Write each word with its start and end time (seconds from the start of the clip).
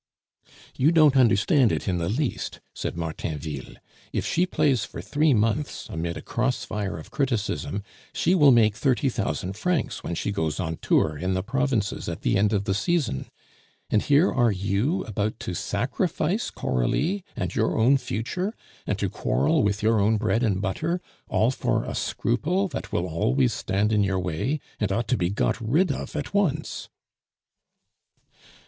"You 0.75 0.91
don't 0.91 1.15
understand 1.15 1.71
it 1.71 1.87
in 1.87 1.99
the 1.99 2.09
least," 2.09 2.59
said 2.73 2.97
Martainville; 2.97 3.75
"if 4.11 4.25
she 4.25 4.47
plays 4.47 4.83
for 4.83 4.99
three 4.99 5.31
months 5.35 5.87
amid 5.91 6.17
a 6.17 6.23
cross 6.23 6.65
fire 6.65 6.97
of 6.97 7.11
criticism, 7.11 7.83
she 8.11 8.33
will 8.33 8.51
make 8.51 8.75
thirty 8.75 9.09
thousand 9.09 9.53
francs 9.53 10.03
when 10.03 10.15
she 10.15 10.31
goes 10.31 10.59
on 10.59 10.77
tour 10.77 11.15
in 11.15 11.35
the 11.35 11.43
provinces 11.43 12.09
at 12.09 12.21
the 12.21 12.35
end 12.35 12.51
of 12.51 12.63
the 12.63 12.73
season; 12.73 13.27
and 13.91 14.01
here 14.01 14.33
are 14.33 14.51
you 14.51 15.03
about 15.03 15.39
to 15.41 15.53
sacrifice 15.53 16.49
Coralie 16.49 17.23
and 17.35 17.53
your 17.53 17.77
own 17.77 17.97
future, 17.97 18.55
and 18.87 18.97
to 18.97 19.07
quarrel 19.07 19.61
with 19.61 19.83
your 19.83 19.99
own 19.99 20.17
bread 20.17 20.41
and 20.41 20.63
butter, 20.63 20.99
all 21.27 21.51
for 21.51 21.83
a 21.83 21.93
scruple 21.93 22.67
that 22.69 22.91
will 22.91 23.05
always 23.05 23.53
stand 23.53 23.93
in 23.93 24.01
your 24.03 24.19
way, 24.19 24.59
and 24.79 24.91
ought 24.91 25.07
to 25.09 25.15
be 25.15 25.29
got 25.29 25.61
rid 25.61 25.91
of 25.91 26.15
at 26.15 26.33
once." 26.33 26.89